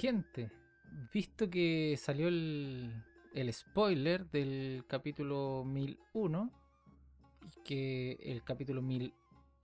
[0.00, 0.50] Gente,
[1.10, 2.92] visto que salió el,
[3.32, 6.50] el spoiler del capítulo 1001,
[7.42, 9.14] y que el capítulo 1000,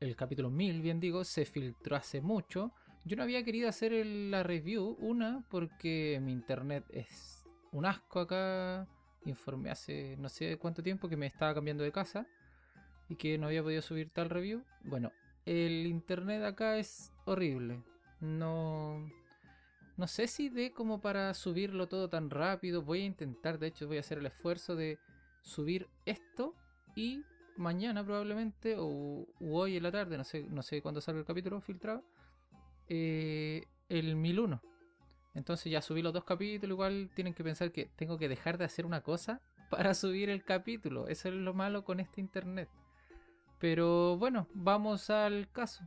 [0.00, 2.72] el capítulo 1000, bien digo, se filtró hace mucho,
[3.04, 8.20] yo no había querido hacer el- la review, una, porque mi internet es un asco
[8.20, 8.88] acá,
[9.26, 12.26] informé hace no sé cuánto tiempo que me estaba cambiando de casa
[13.08, 14.64] y que no había podido subir tal review.
[14.84, 15.12] Bueno,
[15.44, 17.82] el internet acá es horrible.
[18.20, 19.21] No.
[19.96, 22.82] No sé si de como para subirlo todo tan rápido.
[22.82, 24.98] Voy a intentar, de hecho, voy a hacer el esfuerzo de
[25.42, 26.54] subir esto
[26.94, 27.24] y
[27.56, 31.60] mañana probablemente, o hoy en la tarde, no sé, no sé cuándo salga el capítulo
[31.60, 32.04] filtrado,
[32.88, 34.62] eh, el 1001.
[35.34, 38.64] Entonces ya subí los dos capítulos, igual tienen que pensar que tengo que dejar de
[38.64, 41.08] hacer una cosa para subir el capítulo.
[41.08, 42.68] Eso es lo malo con este internet.
[43.58, 45.84] Pero bueno, vamos al caso.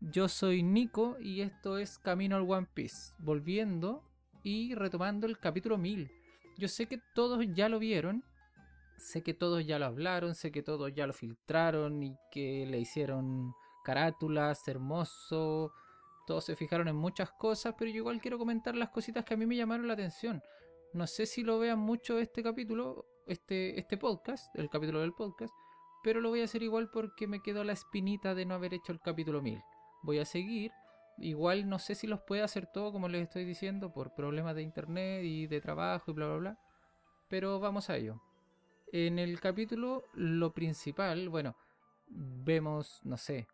[0.00, 3.14] Yo soy Nico y esto es Camino al One Piece.
[3.18, 4.04] Volviendo
[4.44, 6.08] y retomando el capítulo 1000.
[6.56, 8.22] Yo sé que todos ya lo vieron.
[8.96, 10.36] Sé que todos ya lo hablaron.
[10.36, 13.52] Sé que todos ya lo filtraron y que le hicieron
[13.84, 15.72] carátulas, hermoso.
[16.28, 19.36] Todos se fijaron en muchas cosas, pero yo igual quiero comentar las cositas que a
[19.36, 20.40] mí me llamaron la atención.
[20.92, 25.52] No sé si lo vean mucho este capítulo, este, este podcast, el capítulo del podcast,
[26.04, 28.92] pero lo voy a hacer igual porque me quedó la espinita de no haber hecho
[28.92, 29.60] el capítulo 1000.
[30.02, 30.72] Voy a seguir,
[31.18, 34.62] igual no sé si los puedo hacer todo como les estoy diciendo por problemas de
[34.62, 36.58] internet y de trabajo y bla bla bla,
[37.28, 38.20] pero vamos a ello.
[38.92, 41.56] En el capítulo lo principal, bueno,
[42.08, 43.46] vemos, no sé,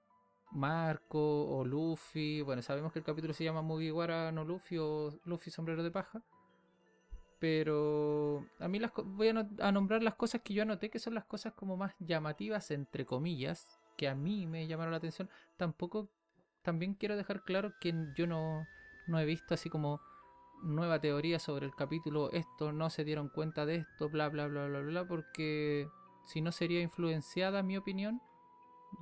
[0.55, 2.41] Marco o Luffy.
[2.43, 6.23] Bueno, sabemos que el capítulo se llama Mugiwara no Luffy o Luffy sombrero de paja.
[7.41, 11.15] Pero a mí las voy a, a nombrar las cosas que yo anoté, que son
[11.15, 15.29] las cosas como más llamativas, entre comillas, que a mí me llamaron la atención.
[15.57, 16.09] Tampoco,
[16.65, 18.67] también quiero dejar claro que yo no,
[19.07, 20.01] no he visto así como
[20.63, 24.67] nueva teoría sobre el capítulo, esto, no se dieron cuenta de esto, bla, bla, bla,
[24.67, 25.87] bla, bla, porque
[26.25, 28.21] si no sería influenciada mi opinión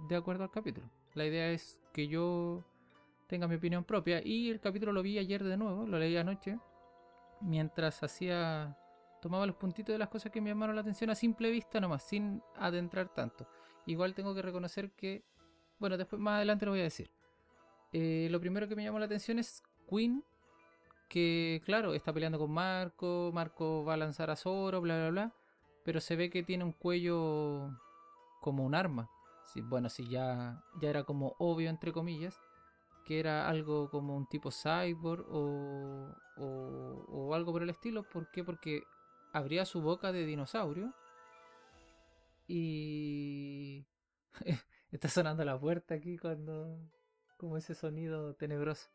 [0.09, 0.91] de acuerdo al capítulo.
[1.15, 2.65] La idea es que yo
[3.29, 6.59] tenga mi opinión propia y el capítulo lo vi ayer de nuevo, lo leí anoche,
[7.41, 8.77] mientras hacía
[9.21, 12.03] tomaba los puntitos de las cosas que me llamaron la atención a simple vista nomás,
[12.03, 13.47] sin adentrar tanto.
[13.87, 15.23] Igual tengo que reconocer que,
[15.79, 17.11] bueno, después más adelante lo voy a decir.
[17.93, 20.25] Eh, lo primero que me llamó la atención es Queen,
[21.09, 25.35] que claro, está peleando con Marco, Marco va a lanzar a Zoro, bla, bla, bla,
[25.85, 27.71] pero se ve que tiene un cuello
[28.41, 29.11] como un arma.
[29.65, 32.41] Bueno, sí, ya, ya era como obvio, entre comillas,
[33.05, 38.03] que era algo como un tipo cyborg o, o, o algo por el estilo.
[38.05, 38.45] ¿Por qué?
[38.45, 38.83] Porque
[39.33, 40.95] abría su boca de dinosaurio
[42.49, 43.85] y...
[44.93, 46.79] Está sonando la puerta aquí cuando...
[47.43, 48.89] como ese sonido tenebroso.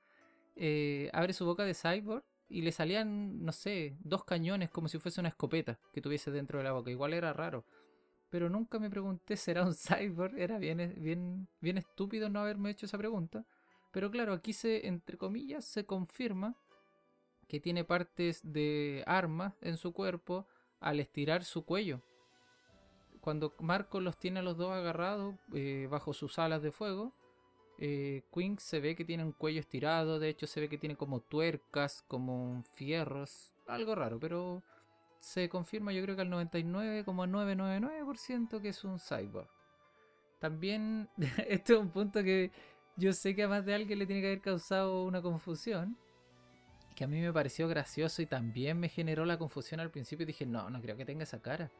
[0.55, 4.97] Eh, abre su boca de cyborg y le salían, no sé, dos cañones como si
[4.97, 6.89] fuese una escopeta que tuviese dentro de la boca.
[6.89, 7.63] Igual era raro
[8.29, 10.37] pero nunca me pregunté, ¿será un cyborg?
[10.37, 13.45] Era bien, bien, bien estúpido no haberme hecho esa pregunta.
[13.91, 16.55] Pero claro, aquí se, entre comillas, se confirma
[17.47, 20.45] que tiene partes de armas en su cuerpo
[20.79, 22.01] al estirar su cuello.
[23.21, 27.13] Cuando Marco los tiene a los dos agarrados eh, bajo sus alas de fuego,
[27.79, 30.95] eh, Queen se ve que tiene un cuello estirado, de hecho se ve que tiene
[30.95, 34.61] como tuercas, como fierros, algo raro, pero
[35.19, 39.49] se confirma yo creo que al 99,999% que es un cyborg.
[40.39, 41.09] También,
[41.47, 42.51] este es un punto que
[42.95, 45.97] yo sé que a más de alguien le tiene que haber causado una confusión,
[46.95, 50.27] que a mí me pareció gracioso y también me generó la confusión al principio y
[50.27, 51.71] dije, no, no creo que tenga esa cara.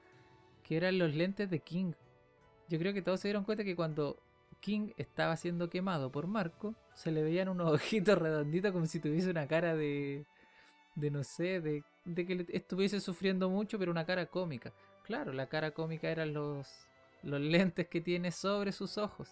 [0.62, 1.94] Que eran los lentes de King.
[2.70, 4.22] Yo creo que todos se dieron cuenta que cuando
[4.60, 9.30] King estaba siendo quemado por Marco, se le veían unos ojitos redonditos como si tuviese
[9.30, 10.26] una cara de,
[10.96, 14.74] de no sé, de, de que estuviese sufriendo mucho, pero una cara cómica.
[15.04, 16.68] Claro, la cara cómica eran los,
[17.24, 19.30] los lentes que tiene sobre sus ojos,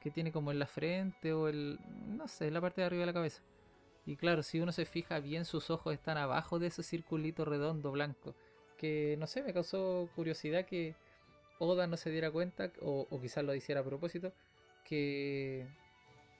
[0.00, 3.00] que tiene como en la frente o el, no sé, en la parte de arriba
[3.02, 3.42] de la cabeza.
[4.04, 7.92] Y claro, si uno se fija bien, sus ojos están abajo de ese circulito redondo
[7.92, 8.34] blanco.
[8.76, 10.96] Que no sé, me causó curiosidad que
[11.64, 14.32] Oda no se diera cuenta, o, quizás lo hiciera a propósito,
[14.84, 15.64] que,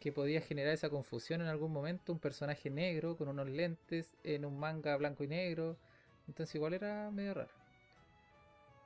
[0.00, 2.12] que podía generar esa confusión en algún momento.
[2.12, 5.76] Un personaje negro con unos lentes en un manga blanco y negro.
[6.26, 7.52] Entonces igual era medio raro.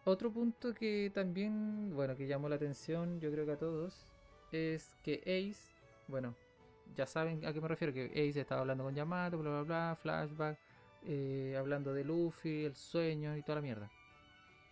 [0.04, 3.94] Otro punto que también, bueno, que llamó la atención, yo creo que a todos,
[4.52, 5.74] es que Ace,
[6.06, 6.36] bueno,
[6.94, 9.96] ya saben a qué me refiero, que Ace estaba hablando con Yamato, bla bla bla,
[9.96, 10.58] flashback,
[11.06, 13.90] eh, hablando de Luffy, el sueño y toda la mierda.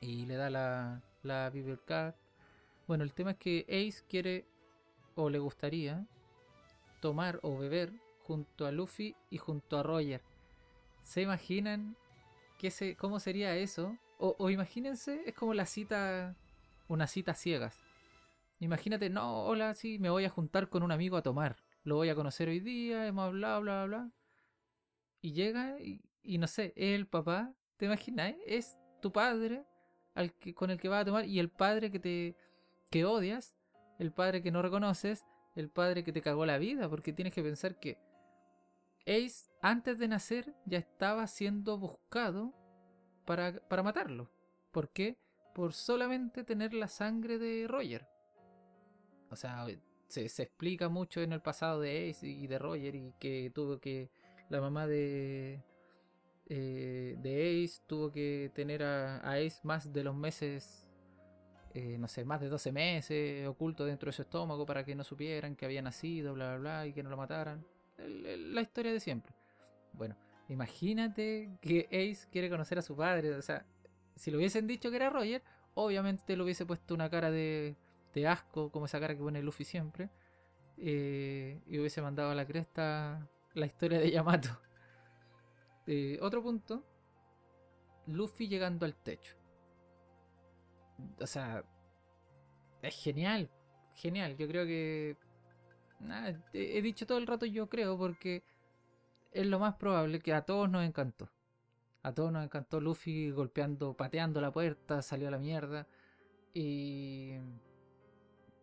[0.00, 1.53] Y le da la, la
[1.85, 2.15] Card.
[2.87, 4.47] Bueno, el tema es que Ace quiere
[5.15, 6.06] o le gustaría
[7.00, 7.93] tomar o beber
[8.23, 10.23] junto a Luffy y junto a Roger.
[11.03, 11.97] ¿Se imaginan
[12.59, 13.97] qué se, cómo sería eso?
[14.19, 16.37] O, o imagínense, es como la cita,
[16.88, 17.79] una cita ciegas.
[18.61, 21.56] Imagínate, no, hola, sí, me voy a juntar con un amigo a tomar.
[21.82, 24.11] Lo voy a conocer hoy día, hemos hablado, bla, bla, bla.
[25.20, 28.35] Y llega y, y no sé, es el papá, ¿te imaginas?
[28.47, 29.65] Es tu padre
[30.55, 32.37] con el que vas a tomar y el padre que te
[32.90, 33.56] que odias,
[33.99, 35.25] el padre que no reconoces,
[35.56, 37.99] el padre que te cagó la vida, porque tienes que pensar que
[39.06, 42.55] Ace antes de nacer ya estaba siendo buscado
[43.26, 44.31] para, para matarlo.
[44.70, 45.19] ¿Por qué?
[45.55, 48.06] Por solamente tener la sangre de Roger.
[49.31, 49.67] O sea,
[50.08, 53.78] se, se explica mucho en el pasado de Ace y de Roger y que tuvo
[53.78, 54.10] que
[54.49, 55.62] la mamá de
[56.46, 60.87] eh, de Ace tuvo que tener a, Ace más de los meses,
[61.73, 65.05] eh, no sé, más de 12 meses oculto dentro de su estómago para que no
[65.05, 67.64] supieran que había nacido, bla, bla, bla, y que no lo mataran.
[67.99, 69.35] La historia de siempre.
[69.93, 70.17] Bueno,
[70.49, 73.35] imagínate que Ace quiere conocer a su padre.
[73.35, 73.64] O sea,
[74.17, 75.43] si le hubiesen dicho que era Roger,
[75.75, 77.76] obviamente le hubiese puesto una cara de,
[78.14, 80.11] de asco, como esa cara que pone Luffy siempre.
[80.79, 84.50] eh, y hubiese mandado a la cresta la historia de Yamato.
[85.86, 86.84] Eh, otro punto,
[88.06, 89.36] Luffy llegando al techo.
[91.20, 91.64] O sea,
[92.82, 93.50] es genial,
[93.94, 94.36] genial.
[94.36, 95.16] Yo creo que...
[96.52, 98.42] he dicho todo el rato yo creo porque
[99.32, 101.28] es lo más probable que a todos nos encantó.
[102.02, 105.86] A todos nos encantó Luffy golpeando, pateando la puerta, salió a la mierda.
[106.52, 107.32] Y...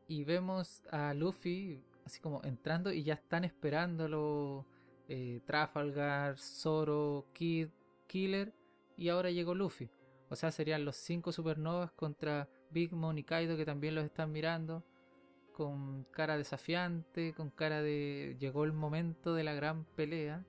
[0.08, 4.66] Y vemos a Luffy así como entrando y ya están esperándolo
[5.08, 7.70] eh, Trafalgar, Zoro, Kid,
[8.08, 8.54] Killer
[8.98, 9.90] y ahora llegó Luffy.
[10.30, 14.32] O sea, serían los cinco supernovas contra Big Mom y Kaido que también los están
[14.32, 14.84] mirando
[15.52, 20.46] con cara desafiante, con cara de llegó el momento de la gran pelea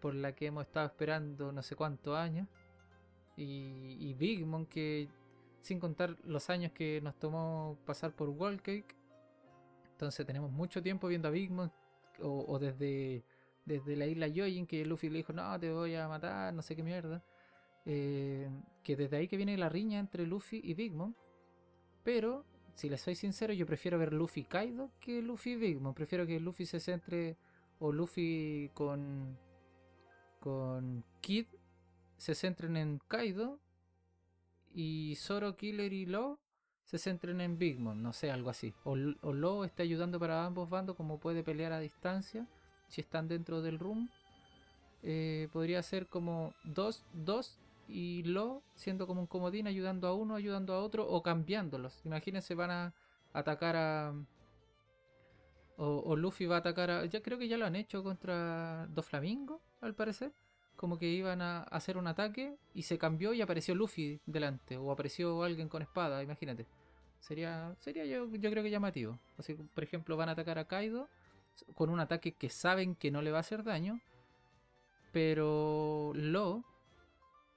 [0.00, 2.48] por la que hemos estado esperando no sé cuántos años.
[3.36, 5.08] Y, y Big Mom que
[5.62, 8.96] sin contar los años que nos tomó pasar por Wall Cake.
[9.92, 11.70] Entonces tenemos mucho tiempo viendo a Big Mom
[12.20, 13.24] o, o desde
[13.70, 16.74] desde la isla Yojin que Luffy le dijo, no, te voy a matar, no sé
[16.74, 17.22] qué mierda.
[17.86, 18.50] Eh,
[18.82, 21.14] que desde ahí que viene la riña entre Luffy y Big Mom.
[22.02, 22.44] Pero,
[22.74, 25.94] si les soy sincero, yo prefiero ver Luffy Kaido que Luffy Big Mom.
[25.94, 27.36] Prefiero que Luffy se centre,
[27.78, 29.38] o Luffy con,
[30.40, 31.46] con Kid
[32.16, 33.60] se centren en Kaido.
[34.72, 36.38] Y Zoro, Killer y Law
[36.84, 38.74] se centren en Big Mom, no sé, algo así.
[38.82, 42.48] O, o Law está ayudando para ambos bandos como puede pelear a distancia
[42.90, 44.10] si están dentro del room,
[45.02, 47.58] eh, podría ser como dos, dos
[47.88, 52.00] y lo siendo como un comodín, ayudando a uno, ayudando a otro o cambiándolos.
[52.04, 52.94] Imagínense, van a
[53.32, 54.12] atacar a.
[55.76, 57.04] O, o Luffy va a atacar a.
[57.06, 60.32] Ya creo que ya lo han hecho contra dos Flamingo, al parecer.
[60.76, 64.76] Como que iban a hacer un ataque y se cambió y apareció Luffy delante.
[64.78, 66.66] O apareció alguien con espada, imagínate.
[67.20, 69.18] Sería, sería yo, yo creo que llamativo.
[69.36, 71.08] Así, por ejemplo, van a atacar a Kaido
[71.74, 74.00] con un ataque que saben que no le va a hacer daño,
[75.12, 76.64] pero Lo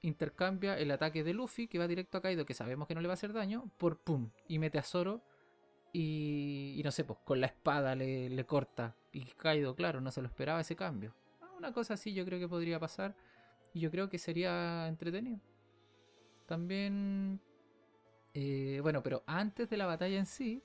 [0.01, 3.07] intercambia el ataque de Luffy, que va directo a Kaido, que sabemos que no le
[3.07, 5.21] va a hacer daño, por pum, y mete a Zoro,
[5.93, 10.21] y, y no sé, pues con la espada le, corta, y Kaido, claro, no se
[10.21, 11.15] lo esperaba ese cambio.
[11.57, 13.15] Una cosa así yo creo que podría pasar,
[13.73, 15.39] y yo creo que sería entretenido.
[16.45, 17.39] También,
[18.33, 20.61] eh, bueno, pero antes de la batalla en sí,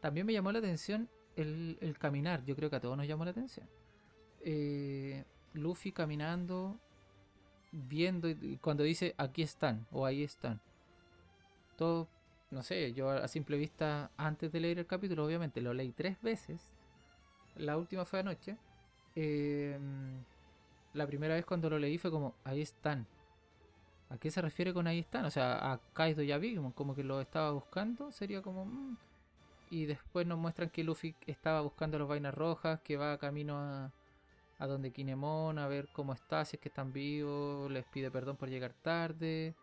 [0.00, 3.30] también me llamó la atención el, caminar, yo creo que a todos nos llamó la
[3.30, 3.66] atención.
[4.40, 6.78] Eh, Luffy caminando,
[7.72, 8.28] viendo,
[8.60, 10.60] cuando dice aquí están o ahí están.
[11.76, 12.08] Todo,
[12.50, 16.20] no sé, yo a simple vista, antes de leer el capítulo, obviamente lo leí tres
[16.22, 16.60] veces.
[17.56, 18.56] La última fue anoche.
[19.14, 19.78] Eh,
[20.94, 23.06] la primera vez cuando lo leí fue como, ahí están.
[24.10, 25.24] ¿A qué se refiere con ahí están?
[25.26, 28.64] O sea, a Kaido y a Big como que lo estaba buscando, sería como...
[28.64, 28.96] Mmm,
[29.70, 33.92] y después nos muestran que Luffy estaba buscando las vainas rojas, que va camino a,
[34.58, 38.36] a donde Kinemon, a ver cómo está, si es que están vivos, les pide perdón
[38.36, 39.54] por llegar tarde.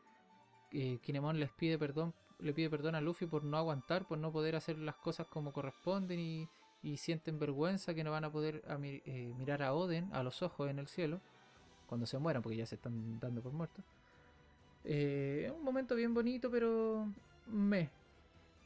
[0.72, 4.32] Eh, Kinemon les pide perdón, le pide perdón a Luffy por no aguantar, por no
[4.32, 6.50] poder hacer las cosas como corresponden y,
[6.84, 10.70] y sienten vergüenza que no van a poder eh, mirar a Oden a los ojos
[10.70, 11.20] en el cielo
[11.88, 13.84] cuando se mueran, porque ya se están dando por muertos.
[14.84, 17.08] Eh, un momento bien bonito, pero
[17.48, 17.90] me,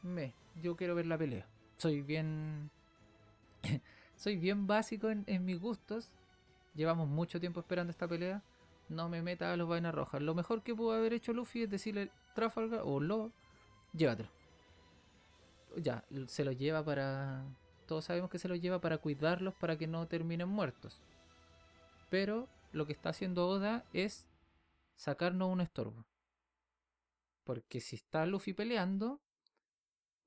[0.03, 1.47] me, yo quiero ver la pelea.
[1.77, 2.69] Soy bien.
[4.15, 6.13] soy bien básico en, mis gustos.
[6.75, 8.43] Llevamos mucho tiempo esperando esta pelea.
[8.89, 10.21] No me meta a los vainas rojas.
[10.21, 13.31] Lo mejor que pudo haber hecho Luffy es decirle Trafalgar o Lo,
[13.93, 14.29] llévatelo.
[15.77, 17.45] Ya, se lo lleva para.
[17.85, 21.01] Todos sabemos que se lo lleva para cuidarlos para que no terminen muertos.
[22.09, 24.27] Pero lo que está haciendo Oda es
[24.95, 26.05] sacarnos un estorbo.
[27.43, 29.19] Porque si está Luffy peleando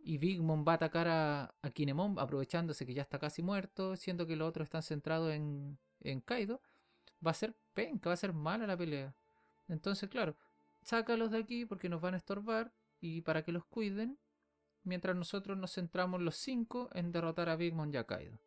[0.04, 3.96] y Big Mom va a atacar a, a Kinemon aprovechándose que ya está casi muerto,
[3.96, 6.60] siendo que los otros están centrados en, en Kaido,
[7.24, 9.14] va a ser penca, va a ser mala la pelea.
[9.68, 10.36] Entonces, claro,
[10.82, 14.18] sácalos de aquí porque nos van a estorbar y para que los cuiden,
[14.82, 18.38] mientras nosotros nos centramos los cinco en derrotar a Big Mom y a Kaido.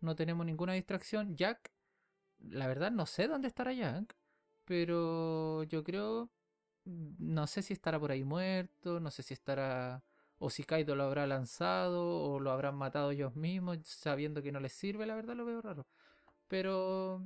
[0.00, 1.36] No tenemos ninguna distracción.
[1.36, 1.72] Jack,
[2.38, 4.16] la verdad no sé dónde estará Jack,
[4.64, 6.30] pero yo creo,
[6.84, 10.02] no sé si estará por ahí muerto, no sé si estará
[10.44, 14.60] o si Kaido lo habrá lanzado o lo habrán matado ellos mismos sabiendo que no
[14.60, 15.86] les sirve, la verdad lo veo raro.
[16.48, 17.22] Pero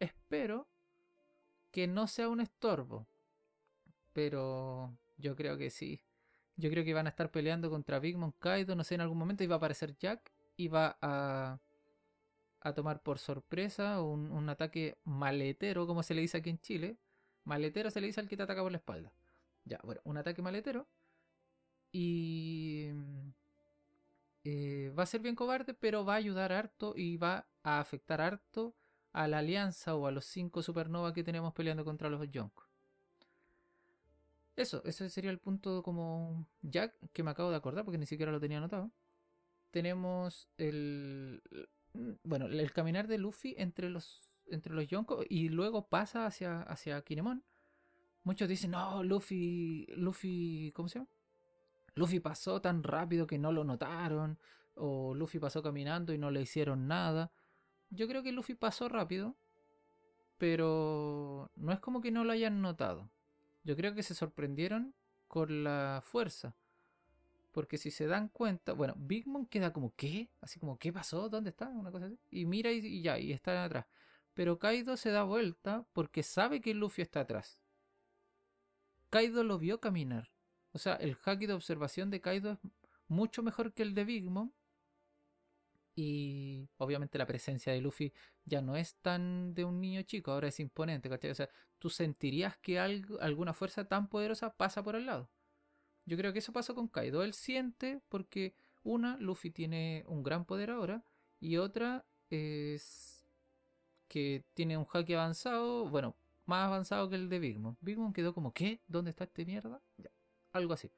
[0.00, 0.68] espero
[1.70, 3.06] que no sea un estorbo.
[4.12, 6.00] Pero yo creo que sí.
[6.56, 9.18] Yo creo que van a estar peleando contra Big Mom Kaido, no sé, en algún
[9.18, 11.60] momento y va a aparecer Jack y va a,
[12.60, 16.98] a tomar por sorpresa un, un ataque maletero, como se le dice aquí en Chile.
[17.44, 19.12] Maletero se le dice al que te ataca por la espalda.
[19.64, 20.88] Ya, bueno, un ataque maletero.
[21.92, 22.90] Y
[24.44, 28.20] eh, va a ser bien cobarde, pero va a ayudar harto y va a afectar
[28.20, 28.74] harto
[29.12, 32.64] a la alianza o a los cinco supernova que tenemos peleando contra los Yonko.
[34.56, 38.32] Eso, ese sería el punto como Jack que me acabo de acordar porque ni siquiera
[38.32, 38.90] lo tenía anotado.
[39.70, 41.42] Tenemos el
[42.24, 47.02] bueno, el caminar de Luffy entre los entre los Yonko y luego pasa hacia hacia
[47.02, 47.44] Kinemon.
[48.24, 51.08] Muchos dicen, "No, Luffy, Luffy, ¿cómo se llama?
[51.94, 54.38] Luffy pasó tan rápido que no lo notaron
[54.74, 57.32] o Luffy pasó caminando y no le hicieron nada."
[57.90, 59.36] Yo creo que Luffy pasó rápido,
[60.36, 63.10] pero no es como que no lo hayan notado.
[63.64, 64.94] Yo creo que se sorprendieron
[65.26, 66.54] con la fuerza.
[67.52, 70.30] Porque si se dan cuenta, bueno, Big Mom queda como, ¿qué?
[70.40, 71.28] Así como, ¿qué pasó?
[71.28, 71.68] ¿Dónde está?
[71.68, 72.18] Una cosa así.
[72.30, 73.86] Y mira y, y ya, y está atrás.
[74.34, 77.60] Pero Kaido se da vuelta porque sabe que Luffy está atrás.
[79.10, 80.30] Kaido lo vio caminar.
[80.72, 82.58] O sea, el haki de observación de Kaido es
[83.08, 84.50] mucho mejor que el de Big Mom.
[85.94, 88.12] Y obviamente la presencia de Luffy
[88.44, 91.30] ya no es tan de un niño chico, ahora es imponente, ¿cachai?
[91.30, 91.48] O sea,
[91.80, 95.28] tú sentirías que alguna fuerza tan poderosa pasa por el lado.
[96.06, 97.24] Yo creo que eso pasó con Kaido.
[97.24, 101.04] Él siente porque una, Luffy tiene un gran poder ahora
[101.40, 103.26] y otra es
[104.08, 107.76] que tiene un haki avanzado, bueno, más avanzado que el de Big Mom.
[107.80, 108.80] Big Mom quedó como, ¿qué?
[108.86, 109.82] ¿Dónde está este mierda?
[109.98, 110.10] Ya,
[110.52, 110.90] algo así.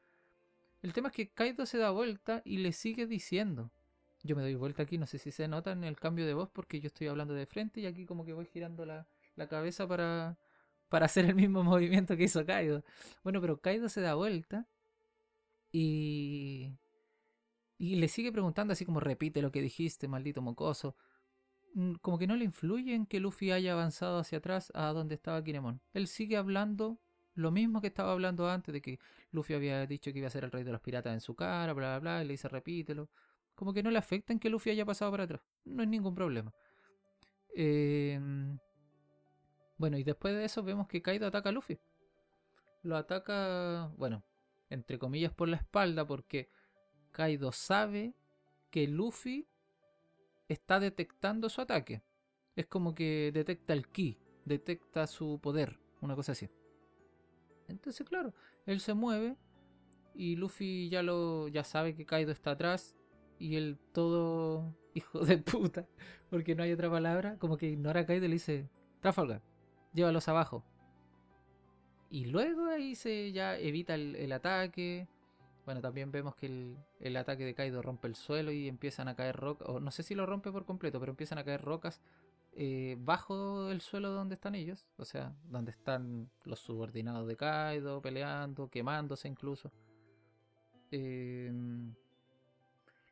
[0.82, 3.70] El tema es que Kaido se da vuelta y le sigue diciendo,
[4.22, 6.80] yo me doy vuelta aquí, no sé si se nota el cambio de voz porque
[6.80, 10.38] yo estoy hablando de frente y aquí como que voy girando la, la cabeza para,
[10.88, 12.84] para hacer el mismo movimiento que hizo Kaido.
[13.22, 14.68] Bueno, pero Kaido se da vuelta
[15.72, 16.76] y...
[17.78, 20.96] Y le sigue preguntando así como repite lo que dijiste, maldito mocoso.
[21.72, 25.14] Mm, como que no le influye en que Luffy haya avanzado hacia atrás a donde
[25.14, 25.80] estaba Kinemon.
[25.94, 26.98] Él sigue hablando
[27.34, 28.98] lo mismo que estaba hablando antes de que
[29.30, 31.72] Luffy había dicho que iba a ser el rey de los piratas en su cara,
[31.72, 33.08] bla, bla, bla, y le dice repítelo
[33.60, 35.42] como que no le afecta en que Luffy haya pasado para atrás.
[35.66, 36.50] No hay ningún problema.
[37.54, 38.58] Em,
[39.76, 41.78] bueno, y después de eso vemos que Kaido ataca a Luffy.
[42.82, 44.24] Lo ataca, bueno,
[44.70, 46.48] entre comillas por la espalda porque
[47.12, 48.14] Kaido sabe
[48.70, 49.46] que Luffy
[50.48, 52.02] está detectando su ataque.
[52.56, 56.48] Es como que detecta el ki, detecta su poder, una cosa así.
[57.70, 58.34] Entonces, claro,
[58.66, 59.36] él se mueve
[60.14, 62.98] y Luffy ya lo ya sabe que Kaido está atrás
[63.38, 65.86] y el todo hijo de puta,
[66.28, 68.68] porque no hay otra palabra, como que ignora a Kaido y le dice,
[69.00, 69.42] Trafalgar,
[69.94, 70.64] llévalos abajo.
[72.10, 75.06] Y luego ahí se ya evita el, ataque.
[75.64, 79.36] Bueno, también vemos que el, ataque de Kaido rompe el suelo y empiezan a caer
[79.36, 82.00] rocas, no sé si lo rompe por completo, pero empiezan a caer rocas
[82.62, 88.02] eh, bajo el suelo donde están ellos, o sea, donde están los subordinados de Kaido
[88.02, 89.72] peleando, quemándose incluso.
[90.90, 91.50] Eh,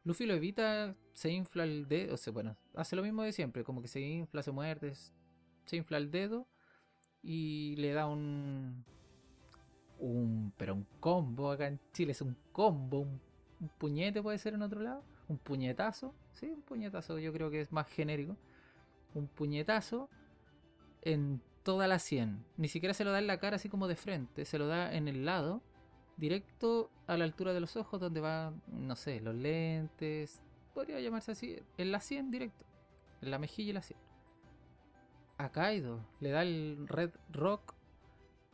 [0.04, 3.64] Luffy lo evita, se infla el dedo, o sea, bueno, hace lo mismo de siempre,
[3.64, 4.92] como que se infla, se muerde,
[5.64, 6.46] se infla el dedo
[7.22, 8.84] y le da un
[9.98, 13.18] un pero un combo acá en Chile es un combo, un,
[13.78, 17.72] puñete puede ser en otro lado, un puñetazo, sí, un puñetazo, yo creo que es
[17.72, 18.36] más genérico.
[19.14, 20.08] Un puñetazo
[21.02, 22.44] en toda la sien.
[22.56, 24.94] Ni siquiera se lo da en la cara así como de frente, se lo da
[24.94, 25.62] en el lado
[26.16, 30.42] directo a la altura de los ojos, donde van, no sé, los lentes,
[30.74, 32.64] podría llamarse así, en la 100 directo,
[33.22, 33.98] en la mejilla y la 100.
[35.38, 37.74] A Kaido le da el Red Rock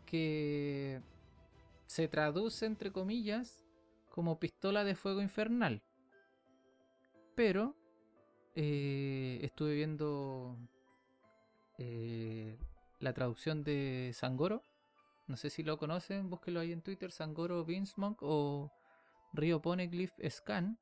[0.05, 1.01] que
[1.87, 3.63] se traduce entre comillas
[4.11, 5.83] como pistola de fuego infernal.
[7.35, 7.75] Pero
[8.55, 10.57] eh, estuve viendo
[11.79, 12.57] eh,
[13.01, 14.63] la traducción de Sangoro.
[15.27, 18.71] No sé si lo conocen, búsquelo ahí en Twitter, Sangoro Monk o
[19.33, 20.79] Rio Poneglyph Scan,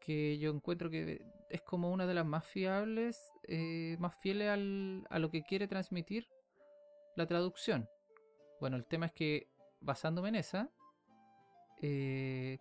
[0.00, 5.06] que yo encuentro que es como una de las más fiables, eh, más fieles al,
[5.08, 6.28] a lo que quiere transmitir
[7.16, 7.88] la traducción.
[8.60, 9.48] Bueno, el tema es que
[9.80, 10.68] basándome en esa,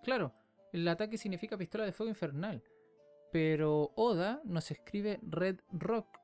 [0.04, 0.34] claro,
[0.72, 2.64] el ataque significa pistola de fuego infernal,
[3.32, 6.20] pero Oda nos escribe Red Rock,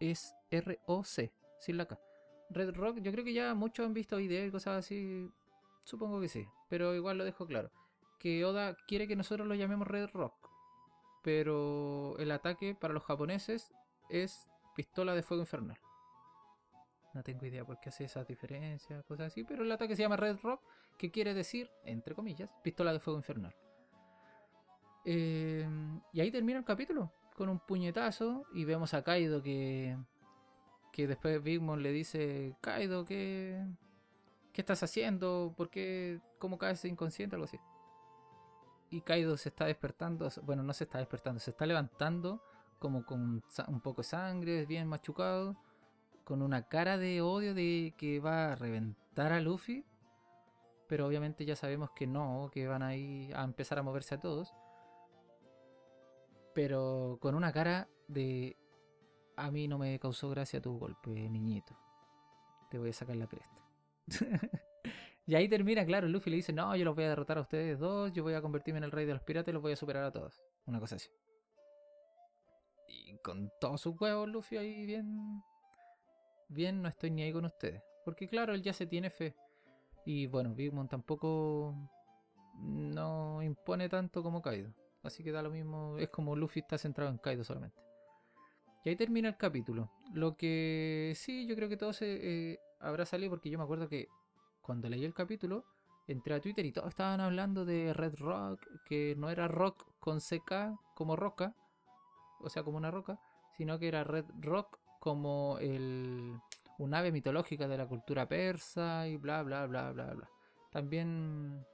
[0.00, 1.98] es R-O-C, sin la K.
[2.50, 5.30] Red Rock, yo creo que ya muchos han visto videos y cosas así,
[5.84, 7.70] supongo que sí, pero igual lo dejo claro.
[8.18, 10.34] Que Oda quiere que nosotros lo llamemos Red Rock,
[11.22, 13.72] pero el ataque para los japoneses
[14.08, 15.78] es pistola de fuego infernal.
[17.14, 20.16] No tengo idea por qué hace esa diferencia, cosas así, pero el ataque se llama
[20.16, 20.60] Red Rock,
[20.98, 23.54] que quiere decir, entre comillas, pistola de fuego infernal.
[25.04, 25.68] Eh,
[26.12, 29.96] y ahí termina el capítulo, con un puñetazo, y vemos a Kaido que,
[30.92, 33.64] que después Big Mom le dice, Kaido, ¿qué,
[34.52, 35.54] ¿qué estás haciendo?
[35.56, 36.20] ¿Por qué?
[36.38, 37.36] ¿Cómo caes inconsciente?
[37.36, 37.58] Algo así
[38.94, 42.40] y Kaido se está despertando, bueno, no se está despertando, se está levantando
[42.78, 45.56] como con un poco de sangre, bien machucado,
[46.22, 49.84] con una cara de odio de que va a reventar a Luffy,
[50.86, 54.54] pero obviamente ya sabemos que no, que van a a empezar a moverse a todos,
[56.54, 58.56] pero con una cara de
[59.36, 61.76] a mí no me causó gracia tu golpe, niñito,
[62.70, 63.60] te voy a sacar la cresta.
[65.26, 67.78] Y ahí termina, claro, Luffy le dice, no, yo los voy a derrotar a ustedes
[67.78, 69.76] dos, yo voy a convertirme en el rey de los piratas y los voy a
[69.76, 70.42] superar a todos.
[70.66, 71.08] Una cosa así.
[72.88, 75.42] Y con todos sus huevos, Luffy ahí bien...
[76.48, 77.82] Bien, no estoy ni ahí con ustedes.
[78.04, 79.34] Porque claro, él ya se tiene fe.
[80.04, 81.74] Y bueno, Big Mom tampoco
[82.58, 84.74] no impone tanto como Kaido.
[85.04, 87.76] Así que da lo mismo, es como Luffy está centrado en Kaido solamente.
[88.84, 89.90] Y ahí termina el capítulo.
[90.12, 93.88] Lo que sí, yo creo que todo se eh, habrá salido porque yo me acuerdo
[93.88, 94.08] que
[94.62, 95.64] cuando leí el capítulo,
[96.06, 100.20] entré a Twitter y todos estaban hablando de Red Rock, que no era rock con
[100.20, 101.54] CK como roca,
[102.40, 103.20] o sea, como una roca,
[103.56, 106.38] sino que era Red Rock como el,
[106.78, 110.30] un ave mitológica de la cultura persa y bla, bla, bla, bla, bla.
[110.70, 111.64] También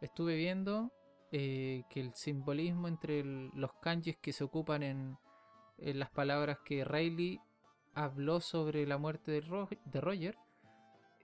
[0.00, 0.92] estuve viendo
[1.32, 5.18] eh, que el simbolismo entre los kanjis que se ocupan en,
[5.78, 7.40] las palabras que Rayleigh
[7.94, 10.36] habló sobre la muerte de, de Roger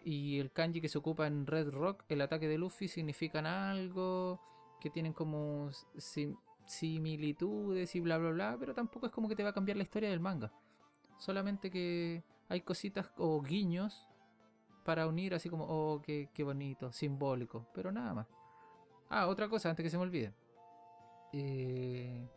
[0.04, 4.40] y el kanji que se ocupa en Red Rock, el ataque de Luffy, significan algo,
[4.80, 5.70] que tienen como
[6.64, 9.82] similitudes y bla bla bla, pero tampoco es como que te va a cambiar la
[9.82, 10.52] historia del manga.
[11.18, 14.08] Solamente que hay cositas o guiños
[14.84, 18.37] para unir así como, oh, qué, qué bonito, simbólico, pero nada más.
[19.08, 20.32] Ah, otra cosa, antes que se me olvide.
[21.32, 22.28] Eh,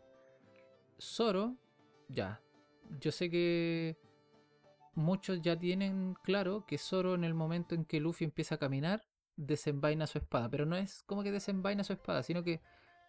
[1.00, 1.56] Zoro,
[2.08, 2.40] ya.
[3.00, 3.96] Yo sé que
[4.94, 9.02] muchos ya tienen claro que Zoro en el momento en que Luffy empieza a caminar,
[9.36, 10.48] desenvaina su espada.
[10.48, 12.60] Pero no es como que desenvaina su espada, sino que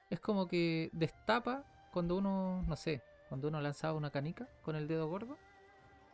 [0.10, 4.88] es como que destapa cuando uno, no sé, cuando uno lanzaba una canica con el
[4.88, 5.38] dedo gordo.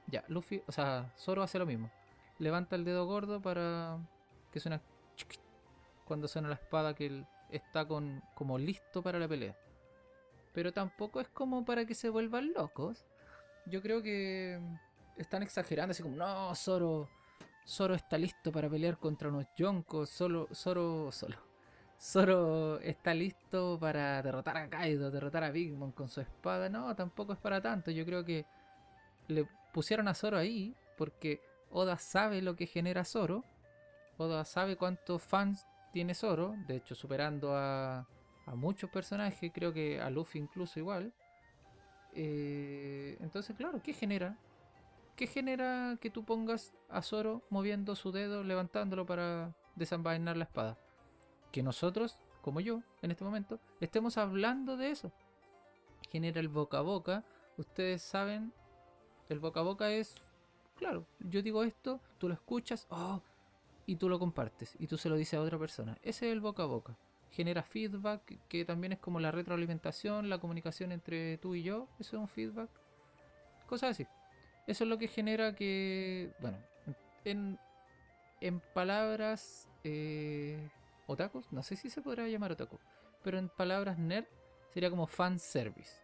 [0.08, 1.92] Ya, Luffy, o sea, Zoro hace lo mismo.
[2.38, 4.00] Levanta el dedo gordo para
[4.52, 4.82] que suena
[6.06, 9.58] cuando suena la espada que él está con, como listo para la pelea.
[10.54, 13.06] Pero tampoco es como para que se vuelvan locos.
[13.66, 14.60] Yo creo que
[15.16, 17.10] están exagerando, así como, no, Zoro,
[17.68, 21.38] Zoro está listo para pelear contra unos yonkos, solo, Zoro, solo.
[22.02, 26.70] Zoro está listo para derrotar a Kaido, derrotar a Big Mom con su espada.
[26.70, 27.92] No, tampoco es para tanto.
[27.92, 28.46] Yo creo que
[29.28, 33.44] le pusieron a Zoro ahí porque Oda sabe lo que genera Zoro.
[34.18, 36.56] Oda sabe cuántos fans tiene Zoro.
[36.68, 38.08] De hecho, superando a,
[38.46, 41.14] a muchos personajes, creo que a Luffy incluso igual.
[42.14, 44.38] Eh, entonces, claro, ¿qué genera?
[45.20, 50.78] ¿qué genera que tú pongas a Zoro moviendo su dedo, levantándolo para desenvainar la espada?
[51.52, 55.12] Que nosotros, como yo, en este momento, estemos hablando de eso.
[56.10, 57.26] Genera el boca a boca.
[57.58, 58.54] Ustedes saben,
[59.28, 60.16] el boca a boca es,
[60.78, 63.22] claro, yo digo esto, tú lo escuchas, oh,
[63.90, 65.98] y tú lo compartes, y tú se lo dices a otra persona.
[66.04, 66.96] Ese es el boca a boca.
[67.32, 71.88] Genera feedback, que también es como la retroalimentación, la comunicación entre tú y yo.
[71.98, 72.70] Eso es un feedback.
[73.66, 74.06] Cosas así.
[74.68, 76.60] Eso es lo que genera que, bueno,
[77.26, 77.58] en,
[78.42, 80.70] en palabras eh,
[81.08, 82.78] otakus, no sé si se podrá llamar otaku,
[83.24, 84.28] pero en palabras nerd
[84.72, 85.96] sería como fan service.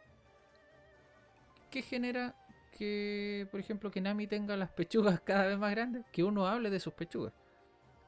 [1.69, 2.33] ¿Qué genera
[2.75, 6.03] que, por ejemplo, que Nami tenga las pechugas cada vez más grandes?
[6.11, 7.33] Que uno hable de sus pechugas.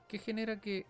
[0.07, 0.85] ¿Qué genera que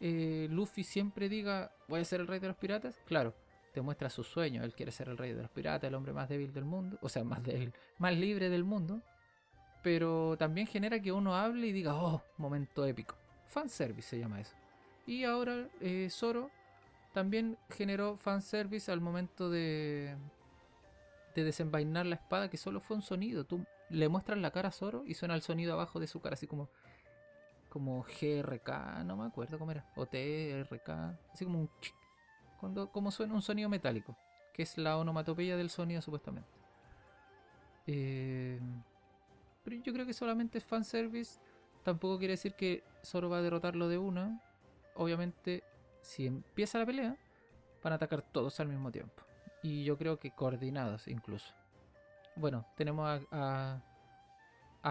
[0.00, 3.00] eh, Luffy siempre diga, voy a ser el rey de los piratas?
[3.06, 3.34] Claro,
[3.72, 6.28] te muestra su sueño, él quiere ser el rey de los piratas, el hombre más
[6.28, 9.02] débil del mundo, o sea, más débil, más libre del mundo
[9.82, 13.16] pero también genera que uno hable y diga, oh, momento épico.
[13.48, 14.54] Fanservice se llama eso.
[15.06, 16.50] Y ahora eh, Zoro
[17.12, 20.16] también generó fanservice al momento de,
[21.34, 23.44] de desenvainar la espada, que solo fue un sonido.
[23.44, 26.34] Tú le muestras la cara a Zoro y suena el sonido abajo de su cara,
[26.34, 26.70] así como
[27.72, 30.90] como GRK, no me acuerdo cómo era, o TRK,
[31.32, 31.70] así como un
[32.60, 34.14] cuando como suena un sonido metálico,
[34.52, 36.50] que es la onomatopeya del sonido supuestamente.
[37.86, 38.60] Eh,
[39.64, 41.40] pero yo creo que solamente es fanservice,
[41.82, 44.38] tampoco quiere decir que Zoro va a derrotarlo de una.
[44.94, 45.64] Obviamente,
[46.02, 47.16] si empieza la pelea,
[47.82, 49.22] van a atacar todos al mismo tiempo.
[49.62, 51.54] Y yo creo que coordinados incluso.
[52.36, 53.82] Bueno, tenemos a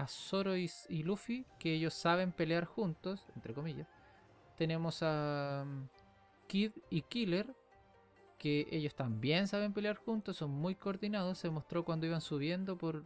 [0.06, 0.68] Zoro y,
[1.02, 3.86] Luffy, que ellos saben pelear juntos, entre comillas.
[4.56, 5.88] Tenemos a mm,
[6.46, 7.54] Kid y Killer,
[8.38, 11.38] que ellos también saben pelear juntos, son muy coordinados.
[11.38, 13.04] Se mostró cuando iban subiendo por,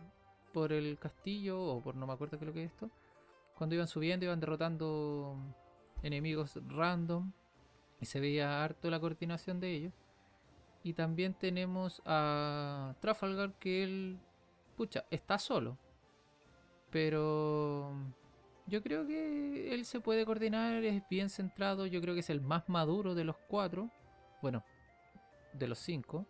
[0.52, 2.90] por el castillo, o por no me acuerdo qué es lo que es esto.
[3.58, 5.36] Cuando iban subiendo, iban derrotando
[6.02, 7.32] enemigos random.
[8.00, 9.94] Y se veía harto la coordinación de ellos.
[10.84, 14.18] Y también tenemos a Trafalgar, que él,
[14.76, 15.78] pucha, está solo
[16.96, 17.92] pero
[18.66, 22.40] yo creo que él se puede coordinar, es bien centrado, yo creo que es el
[22.40, 23.90] más maduro de los cuatro.
[24.40, 24.64] Bueno,
[25.52, 26.24] de los cinco.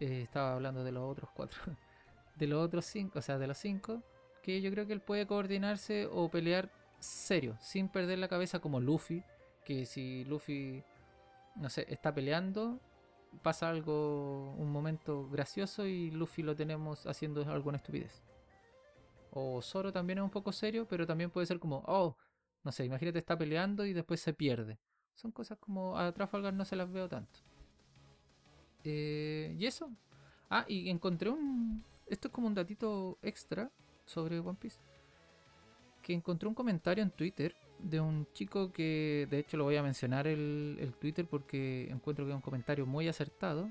[0.00, 1.60] Eh, estaba hablando de los otros cuatro.
[2.34, 4.02] De los otros cinco, o sea, de los cinco.
[4.42, 8.80] Que yo creo que él puede coordinarse o pelear serio, sin perder la cabeza como
[8.80, 9.22] Luffy.
[9.64, 10.82] Que si Luffy,
[11.54, 12.80] no sé, está peleando,
[13.42, 18.24] pasa algo, un momento gracioso y Luffy lo tenemos haciendo alguna estupidez.
[19.32, 22.16] O Zoro también es un poco serio, pero también puede ser como, oh,
[22.64, 24.78] no sé, imagínate está peleando y después se pierde.
[25.14, 27.40] Son cosas como a Trafalgar no se las veo tanto.
[28.84, 29.90] Eh, y eso.
[30.48, 31.84] Ah, y encontré un...
[32.06, 33.70] Esto es como un datito extra
[34.04, 34.78] sobre One Piece.
[36.02, 39.82] Que encontré un comentario en Twitter de un chico que, de hecho lo voy a
[39.82, 43.70] mencionar el, el Twitter porque encuentro que es un comentario muy acertado.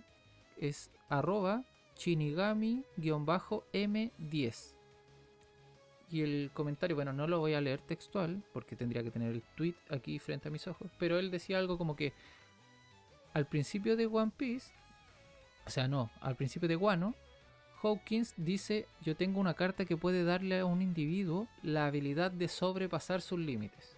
[0.57, 1.63] Es arroba
[1.95, 4.78] chinigami-m10.
[6.11, 9.43] Y el comentario, bueno, no lo voy a leer textual, porque tendría que tener el
[9.55, 12.13] tweet aquí frente a mis ojos, pero él decía algo como que
[13.33, 14.73] al principio de One Piece,
[15.67, 17.13] o sea, no, al principio de Guano,
[17.81, 22.47] Hawkins dice, yo tengo una carta que puede darle a un individuo la habilidad de
[22.47, 23.95] sobrepasar sus límites.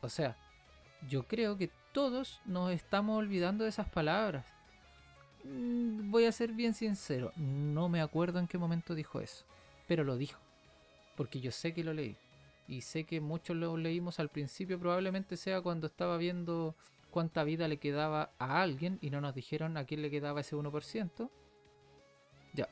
[0.00, 0.36] O sea,
[1.08, 4.46] yo creo que todos nos estamos olvidando de esas palabras.
[5.48, 9.44] Mm, voy a ser bien sincero, no me acuerdo en qué momento dijo eso
[9.86, 10.40] pero lo dijo.
[11.16, 12.16] Porque yo sé que lo leí.
[12.68, 16.74] Y sé que muchos lo leímos al principio, probablemente sea cuando estaba viendo
[17.10, 20.56] cuánta vida le quedaba a alguien y no nos dijeron a quién le quedaba ese
[20.56, 21.30] 1%.
[22.54, 22.68] Ya,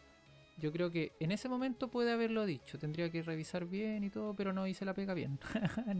[0.58, 4.34] yo creo que en ese momento puede haberlo dicho, tendría que revisar bien y todo,
[4.34, 5.38] pero no hice la pega bien.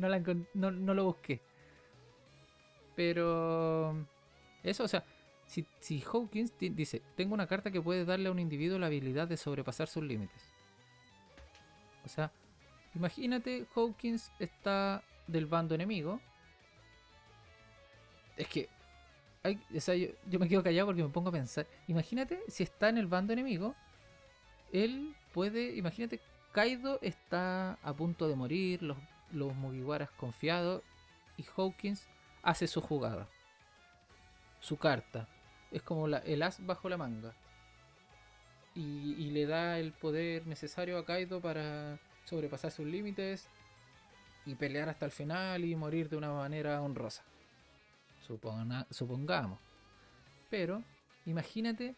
[0.55, 1.41] no, no, lo busqué.
[2.97, 4.07] Pero...
[4.65, 5.05] Eso, o sea,
[5.81, 9.37] si, Hawkins dice, tengo una carta que puede darle a un individuo la habilidad de
[9.37, 10.43] sobrepasar sus límites.
[12.05, 12.33] O sea,
[12.95, 16.21] imagínate, Hawkins está del bando enemigo.
[18.37, 18.69] Es que.
[20.29, 21.67] yo, me quedo callado porque me pongo a pensar.
[21.87, 23.75] Imagínate si está en el bando enemigo.
[24.73, 25.77] Él puede.
[25.77, 26.21] Imagínate,
[26.53, 28.83] Kaido está a punto de morir.
[28.83, 28.99] Los,
[29.31, 30.83] los Mugiwaras confiados.
[31.37, 32.09] Y Hawkins
[32.43, 33.29] hace su jugada.
[34.61, 35.29] Su carta.
[35.75, 37.35] Es como el as bajo la manga
[38.75, 43.49] y, le da el poder necesario a Kaido para sobrepasar sus límites
[44.47, 47.23] y pelear hasta el final y morir de una manera honrosa.
[48.91, 49.59] supongamos.
[50.51, 50.83] Pero,
[51.27, 51.95] imagínate,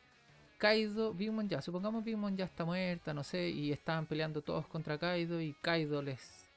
[0.59, 4.99] Kaido, Bigmon ya, supongamos Bigmon ya está muerta, no sé, y estaban peleando todos contra
[4.99, 6.49] Kaido y Kaido les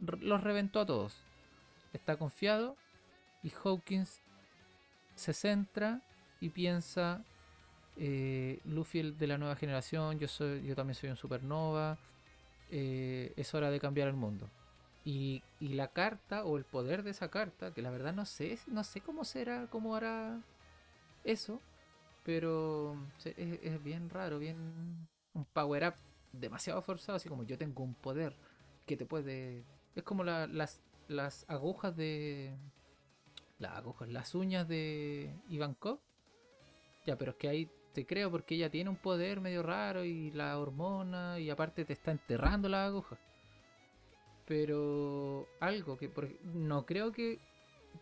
[0.00, 1.16] los reventó a todos.
[1.92, 2.76] Está confiado
[3.42, 4.20] y Hawkins
[5.14, 6.02] se centra
[6.44, 7.24] y piensa
[7.96, 11.96] eh, Luffy de la nueva generación, yo soy, yo también soy un supernova,
[12.70, 14.50] eh, es hora de cambiar el mundo.
[15.06, 18.84] Y, la carta o el poder de esa carta, que la verdad no sé, no
[18.84, 20.42] sé cómo será, cómo hará
[21.24, 21.62] eso,
[22.24, 25.94] pero es, bien raro, bien un power up
[26.32, 28.36] demasiado forzado, así como yo tengo un poder
[28.84, 32.54] que te puede, es como las, las agujas de
[33.58, 36.00] las agujas, las uñas de Ivankov.
[37.04, 40.30] Ya, pero es que ahí te creo porque ella tiene un poder medio raro y
[40.32, 43.18] la hormona y aparte te está enterrando la aguja.
[44.46, 46.10] Pero algo que
[46.42, 47.38] no creo que,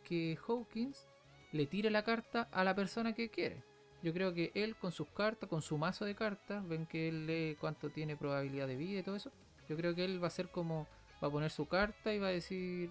[0.02, 1.06] que Hawkins
[1.52, 3.62] le tire la carta a la persona que quiere.
[4.02, 7.26] Yo creo que él con sus cartas, con su mazo de cartas, ven que él
[7.26, 9.30] lee cuánto tiene probabilidad de vida y todo eso.
[9.68, 10.88] Yo creo que él va a ser como,
[11.22, 12.90] va a poner su carta y va a decir,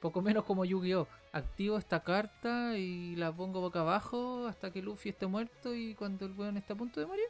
[0.00, 1.08] poco menos como Yu-Gi-Oh!
[1.36, 6.24] Activo esta carta y la pongo boca abajo hasta que Luffy esté muerto y cuando
[6.24, 7.26] el weón está a punto de morir,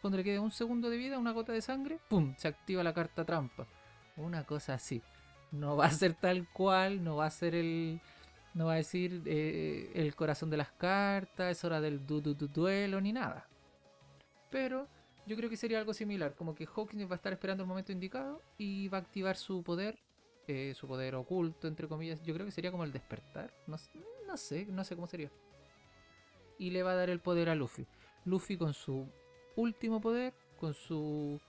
[0.00, 2.34] cuando le quede un segundo de vida, una gota de sangre, ¡pum!
[2.38, 3.66] Se activa la carta trampa.
[4.16, 5.02] Una cosa así.
[5.50, 8.00] No va a ser tal cual, no va a ser el,
[8.54, 12.34] no va a decir eh, el corazón de las cartas, es hora del du, du,
[12.34, 13.46] duelo ni nada.
[14.48, 14.88] Pero
[15.26, 17.92] yo creo que sería algo similar, como que Hawkins va a estar esperando el momento
[17.92, 19.98] indicado y va a activar su poder,
[20.48, 22.22] eh, su poder oculto, entre comillas.
[22.22, 23.76] Yo creo que sería como el despertar, no,
[24.26, 25.30] no sé, no sé cómo sería.
[26.58, 27.86] Y le va a dar el poder a Luffy.
[28.24, 29.08] Luffy con su
[29.56, 31.40] último poder, con su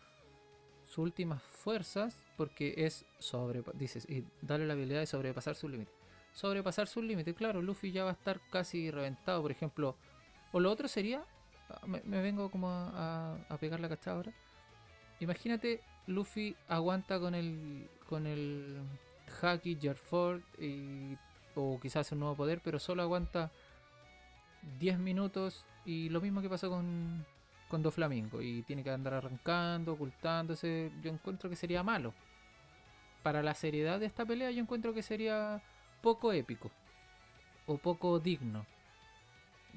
[0.86, 5.92] sus últimas fuerzas, porque es sobre, dices, y darle la habilidad de sobrepasar su límite
[6.34, 7.36] sobrepasar sus límites.
[7.36, 9.96] Claro, Luffy ya va a estar casi reventado, por ejemplo.
[10.52, 11.24] O lo otro sería,
[11.70, 14.34] ah, me, vengo como a, pegar la cachada ahora.
[15.20, 18.82] Imagínate, Luffy aguanta con el con el
[19.42, 21.18] Haki, Jerford y,
[21.56, 23.52] o quizás un nuevo poder, pero solo aguanta
[24.80, 27.26] 10 minutos y lo mismo que pasó con,
[27.70, 30.92] con Doflamingo y tiene que andar arrancando, ocultándose.
[31.02, 32.14] Yo encuentro que sería malo.
[33.24, 35.62] Para la seriedad de esta pelea yo encuentro que sería
[36.02, 36.70] poco épico
[37.66, 38.66] o poco digno.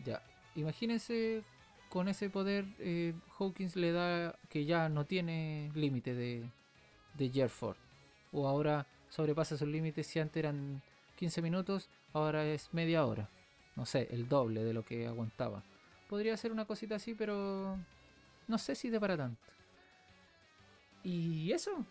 [0.04, 0.20] Ya,
[0.56, 1.42] imagínense
[1.88, 6.50] con ese poder eh, Hawkins le da que ya no tiene límite de,
[7.14, 7.76] de Jerford.
[8.32, 10.82] O ahora sobrepasa sus límites, si antes eran
[11.16, 13.28] 15 minutos, ahora es media hora.
[13.74, 15.62] No sé, el doble de lo que aguantaba.
[16.08, 17.78] Podría ser una cosita así, pero
[18.48, 19.40] no sé si de para tanto.
[21.02, 21.84] Y eso,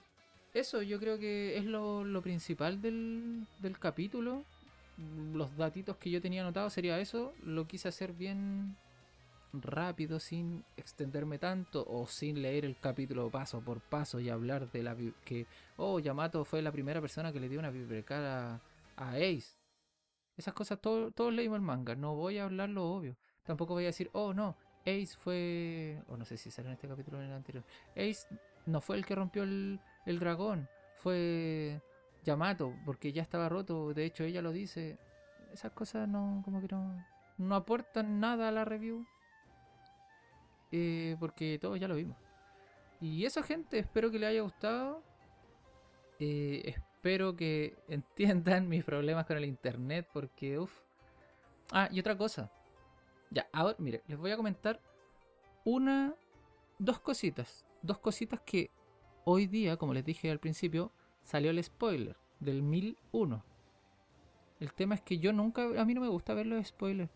[0.54, 3.46] eso yo creo que es lo, principal del,
[3.80, 4.44] capítulo.
[5.34, 7.34] Los datitos que yo tenía anotados sería eso.
[7.44, 8.76] Lo quise hacer bien
[9.62, 14.84] rápido, sin extenderme tanto o sin leer el capítulo paso por paso y hablar de
[14.84, 18.62] la que, oh, Yamato fue la primera persona que le dio una vibrecara
[18.96, 19.58] a, Ace.
[20.38, 23.18] Esas cosas todos leímos el manga, no voy a hablar lo obvio.
[23.44, 26.88] Tampoco voy a decir, oh no, Ace fue, o no sé si sale en este
[26.88, 27.64] capítulo o en el anterior.
[27.92, 28.28] Ace
[28.66, 31.82] no fue el que rompió el, el dragón, fue
[32.24, 34.98] Yamato, porque ya estaba roto, de hecho ella lo dice.
[35.54, 37.06] Esas cosas no, como que no,
[37.38, 39.06] no aportan nada a la review.
[40.78, 42.18] Eh, porque todos ya lo vimos.
[43.00, 45.02] Y eso gente, espero que les haya gustado.
[46.20, 50.82] Eh, espero que entiendan mis problemas con el internet, porque uff.
[51.72, 52.52] Ah, y otra cosa.
[53.32, 54.82] Ya, ahora, mire, les voy a comentar
[55.64, 56.14] una,
[56.78, 57.66] dos cositas.
[57.82, 58.70] Dos cositas que
[59.24, 60.92] hoy día, como les dije al principio,
[61.24, 63.46] salió el spoiler del 1001.
[64.60, 67.12] El tema es que yo nunca, a mí no me gusta ver los spoilers.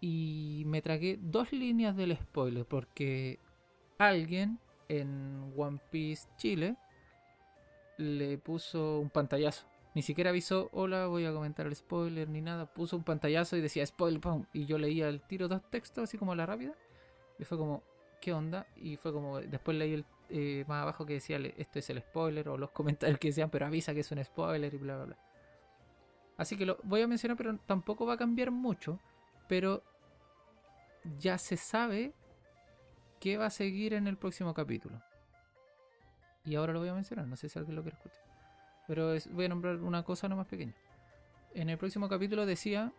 [0.00, 3.38] Y me tragué dos líneas del spoiler porque
[3.98, 4.58] alguien
[4.88, 6.76] en One Piece Chile
[7.96, 9.66] le puso un pantallazo.
[9.94, 12.66] Ni siquiera avisó, hola, voy a comentar el spoiler ni nada.
[12.66, 14.44] Puso un pantallazo y decía spoiler, pum.
[14.52, 16.74] Y yo leía el tiro dos textos así como a la rápida.
[17.38, 17.82] Y fue como,
[18.20, 18.66] ¿qué onda?
[18.76, 22.50] Y fue como, después leí el eh, más abajo que decía esto es el spoiler
[22.50, 25.16] o los comentarios que decían pero avisa que es un spoiler y bla bla bla.
[26.36, 29.00] Así que lo voy a mencionar pero tampoco va a cambiar mucho,
[29.48, 29.82] pero
[31.18, 32.12] ya se sabe
[33.18, 35.00] qué va a seguir en el próximo capítulo.
[36.44, 38.22] Y ahora lo voy a mencionar, no sé si alguien lo quiere escuchar.
[38.86, 40.74] Pero voy a nombrar una cosa no más pequeña.
[41.54, 42.92] En el próximo capítulo decía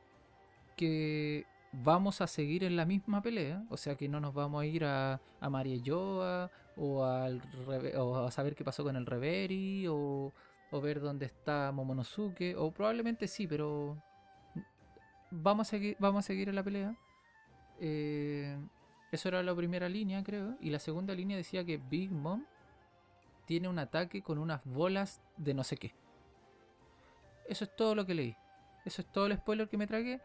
[0.75, 4.65] que vamos a seguir en la misma pelea, o sea que no nos vamos a
[4.65, 7.41] ir a, a Mariejoa o, al,
[7.97, 10.33] o a saber qué pasó con el Reveri o,
[10.71, 14.01] o, ver dónde está Momonosuke, o probablemente sí, pero
[15.31, 16.95] vamos a seguir, vamos a seguir en la pelea.
[17.79, 18.57] Eh,
[19.11, 22.45] eso era la primera línea, creo, y la segunda línea decía que Big Mom
[23.45, 25.95] tiene un ataque con unas bolas de no sé qué.
[27.47, 28.35] Eso es todo lo que leí.
[28.85, 30.21] Eso es todo el spoiler que me tragué.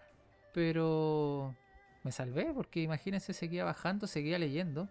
[0.53, 1.57] Pero
[2.03, 4.90] me salvé porque imagínense, seguía bajando, seguía leyendo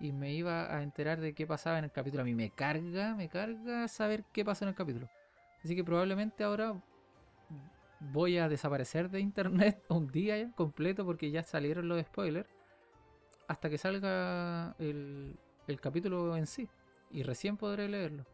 [0.00, 2.22] y me iba a enterar de qué pasaba en el capítulo.
[2.22, 5.08] A mí me carga, me carga saber qué pasa en el capítulo.
[5.62, 6.74] Así que probablemente ahora
[8.00, 12.48] voy a desaparecer de internet un día completo porque ya salieron los spoilers
[13.48, 16.68] hasta que salga el, el capítulo en sí
[17.10, 18.24] y recién podré leerlo.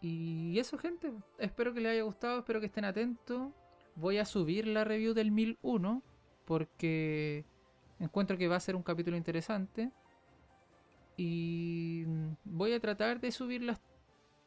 [0.00, 3.52] Y eso gente, espero que les haya gustado, espero que estén atentos
[3.94, 6.02] voy a subir la review del 1001
[6.44, 7.44] porque
[7.98, 9.90] encuentro que va a ser un capítulo interesante.
[11.16, 12.04] Y
[12.44, 13.80] voy a tratar de subirlas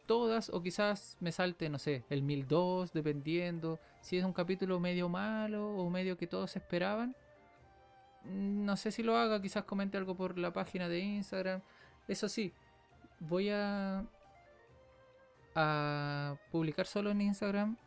[0.05, 5.09] todas o quizás me salte, no sé, el 1002 dependiendo si es un capítulo medio
[5.09, 7.15] malo o medio que todos esperaban.
[8.23, 11.61] no sé si lo haga, quizás comente algo por la página de Instagram.
[12.07, 12.53] Eso sí,
[13.19, 14.05] voy a,
[15.55, 17.77] a publicar solo en Instagram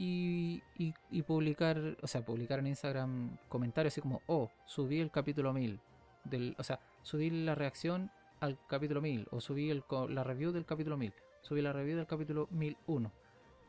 [0.00, 0.62] y,
[1.10, 5.80] y, publicar, o sea, publicar en Instagram comentarios así como, oh, subí el capítulo 1000.
[6.22, 10.64] Del, o sea, subí la reacción al capítulo 1000 o subí el, la review del
[10.64, 11.12] capítulo 1000.
[11.42, 13.12] Subí la review del capítulo 1001.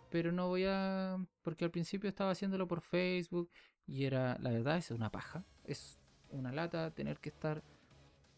[0.10, 1.18] Pero no voy a...
[1.44, 3.50] Porque al principio estaba haciéndolo por Facebook
[3.86, 5.44] y era, la verdad, es una paja.
[5.66, 6.00] Es
[6.32, 7.64] una lata tener que estar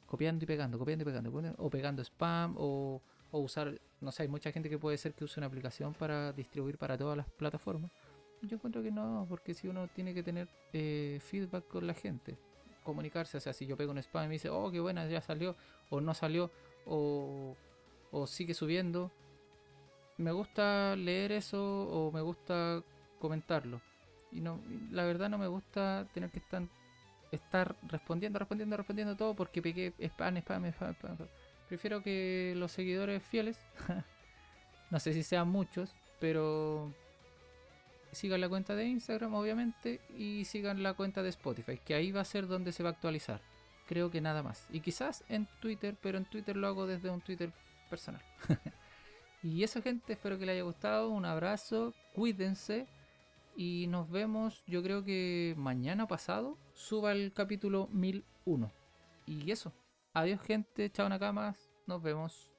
[0.06, 4.30] copiando y pegando, copiando y pegando, o pegando spam, o, o usar, no sé, hay
[4.30, 7.92] mucha gente que puede ser que use una aplicación para distribuir para todas las plataformas.
[8.42, 12.38] Yo encuentro que no, porque si uno tiene que tener eh, feedback con la gente,
[12.84, 15.22] comunicarse, o sea, si yo pego un spam y me dice, oh, qué buena, ya
[15.22, 15.56] salió,
[15.90, 16.52] o no salió,
[16.86, 17.56] o,
[18.12, 19.12] o sigue subiendo,
[20.18, 22.84] me gusta leer eso o me gusta
[23.20, 23.82] comentarlo.
[24.32, 26.42] Y no, la verdad no me gusta tener que
[27.32, 31.18] estar, respondiendo, respondiendo, respondiendo todo porque pegué spam, spam, spam, spam.
[31.68, 33.58] Prefiero que los seguidores fieles,
[34.92, 36.94] no sé si sean muchos, pero
[38.12, 42.22] sigan la cuenta de Instagram obviamente y sigan la cuenta de Spotify, que ahí va
[42.22, 43.42] a ser donde se va a actualizar.
[43.88, 44.68] Creo que nada más.
[44.72, 47.52] Y quizás en Twitter, pero en Twitter lo hago desde un Twitter
[47.90, 48.22] personal.
[49.44, 51.10] y eso gente, espero que les haya gustado.
[51.10, 52.88] Un abrazo, cuídense.
[53.56, 58.72] Y nos vemos, yo creo que mañana pasado suba el capítulo 1001.
[59.26, 59.74] Y eso.
[60.14, 62.51] Adiós gente, chao Nakamas, nos vemos.